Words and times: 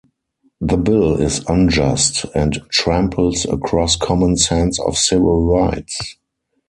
The 0.59 0.77
Bill 0.77 1.21
is 1.21 1.45
unjust 1.47 2.25
and 2.33 2.59
tramples 2.71 3.45
across 3.45 3.95
common 3.95 4.35
sense 4.35 4.79
and 4.79 4.97
civil 4.97 5.45
rights. 5.45 6.15